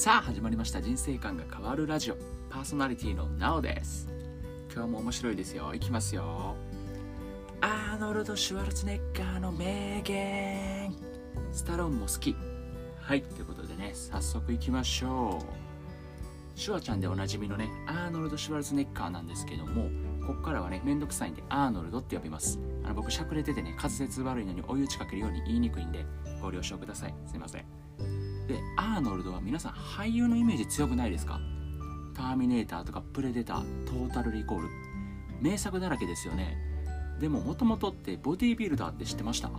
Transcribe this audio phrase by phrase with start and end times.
[0.00, 0.80] さあ始まりました。
[0.80, 2.16] 人生観が変わるラジオ。
[2.48, 4.08] パーソナリティのなおです。
[4.72, 5.74] 今日も面白いですよ。
[5.74, 6.56] いきますよ。
[7.60, 10.94] アーノルド・シュワルツネッガーの名言。
[11.52, 12.34] スタロンも好き。
[12.98, 16.58] はいということでね早速いきましょう。
[16.58, 19.90] シュワちゃんでおなじみのねアーノルド・シュワルツネッガーなんですけども
[20.26, 22.58] こっからはねめんどくさいんでアーノルドって呼びます。
[22.84, 26.06] あの僕しゃくれててね滑舌悪いのに追い打ちかけるように言いにくいんで
[26.40, 27.14] ご了承ください。
[27.26, 27.64] すいません。
[28.50, 31.40] でアーノルドは皆さん俳優のイメージ強くないですか？
[32.16, 34.68] ターミネーターとかプレデタートータルリコール。
[35.40, 36.58] 名作だらけですよね。
[37.20, 39.50] でももともとってボディービルダーって知ってました？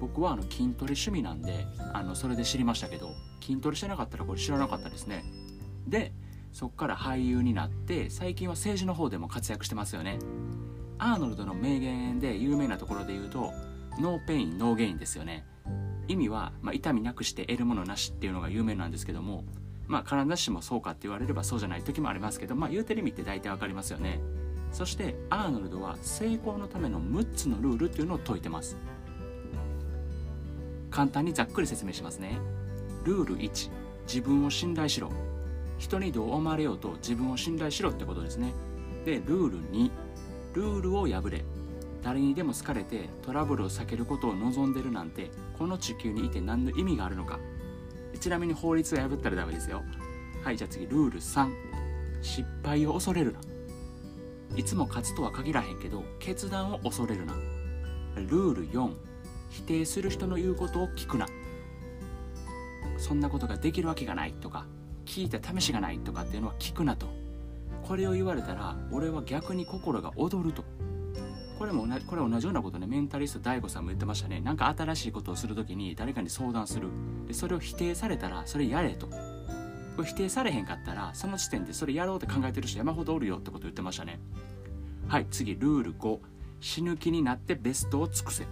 [0.00, 5.24] 僕はあの筋トレ趣味なんであのそれで知りましたけど筋トレしてなかったらこれ知らなかったですね。
[5.86, 6.12] で
[6.52, 10.18] そっから俳優になって最近は政治の方でも活躍してますよね。
[10.98, 13.52] アーノルドの名言で有名なところで言うと
[14.00, 15.46] No pain no gain ですよね。
[16.08, 19.44] 意味は、まあ、痛みなくして得るものなしっていうのが有名なんですけども
[19.86, 24.20] まあ必ずしもそうかって言われればそうじゃない時もありますけどまあ言うてる意味って大体わかりますよね。
[24.72, 28.78] そしてアーノルドは成功のための6つのルールっていうのを説いてます。
[30.90, 32.38] 簡単にざっくり説明しますね。
[33.04, 33.70] ルール1
[34.06, 35.10] 自分を信頼しろ。
[35.78, 38.54] 人にどう思われようと自分を信頼しろってことですね。
[39.04, 39.90] でルール2
[40.54, 41.44] ルールを破れ。
[42.02, 47.38] 誰にでも好かれてトラブルを避けることを望んでるなんてこの地球にいて何の意味があるのか。
[48.20, 49.82] ちなみに法律を破ったらダメですよ。
[50.42, 51.50] はいじゃあ次ルール3
[52.20, 53.40] 失敗を恐れるな。
[54.56, 57.34] いつも勝つとは限らへんけど決断を恐れるな。
[58.16, 58.92] ルール4
[59.50, 61.26] 否定する人の言うことを聞くな。
[62.98, 64.66] そんなことができるわけがないとか
[65.06, 67.06] 聞いた試しがないとかっていうのは聞くなと。
[67.82, 70.64] これを言われたら俺は逆に心が躍ると。
[71.62, 74.40] これも同じこれ同じようなことねメンタリスト DAIGO さんも言ってましたね。
[74.40, 76.88] なんか新しいことをする時に誰かに相談する。
[77.28, 79.06] でそれを否定されたらそれやれと。
[79.06, 84.18] これ否定されへんかったらその時点でそれやろうって考えてる人山ほどおるよってこと言ってましたね。
[85.06, 86.18] はい次ルール5
[86.60, 88.44] 死ぬ気になってベストを尽くせ。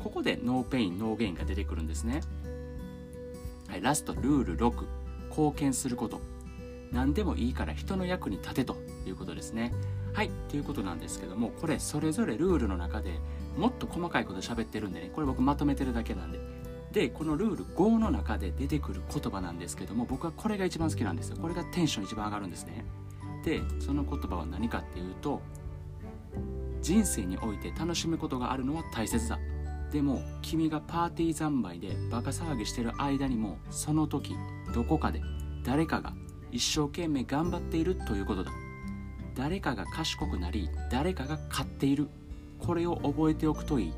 [0.00, 2.22] ここで No pain no gain が出てくるんですね。
[3.68, 4.84] はいラストルール6
[5.28, 6.20] 貢献すること。
[6.92, 8.76] 何でもいいから人の役に立てと
[9.06, 9.72] いうことですね。
[10.12, 13.18] はいということなんですけどもこれそれぞれルールの中で
[13.56, 16.38] もっと細かいこと喋ってるんでねこれ僕まとめてるだけなんで。
[16.92, 21.38] でこのルール5の中で出てくる言葉なんですけども僕はこれが一番好きなんですよ。
[21.40, 22.84] これがテンション一番上がるんですね。
[23.44, 25.40] でその言葉は何かっていうと
[26.82, 29.38] 人生において楽しむことがあるのは大切だ。
[29.90, 34.34] でも君がパーティー三昧でバカ騒ぎしてる間にもその時
[34.74, 35.22] どこかで
[35.64, 36.14] 誰かが
[36.52, 38.52] 一生懸命頑張っているということだ。
[39.34, 42.08] 誰かが賢くなり誰かが勝っている。
[42.58, 43.92] これを覚えておくといい。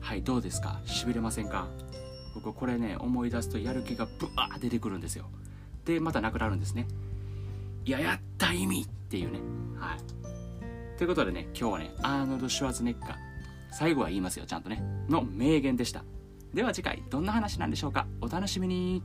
[0.00, 0.80] はいどうですか？
[0.84, 1.66] しびれませんか？
[2.34, 5.24] 僕これね思い出すとやる気がブワー出てくるんですよ。
[5.86, 6.86] でまたなくなるんですね。
[7.84, 9.40] いややった意味っていうね。
[9.78, 10.98] はい。
[10.98, 13.14] ということでね今日はねアーノルド・シュワーツネッカー
[13.72, 14.82] 最後は言いますよちゃんとね。
[15.08, 16.04] の名言でした。
[16.52, 18.06] では次回どんな話なんでしょうか？
[18.20, 19.02] お楽しみに。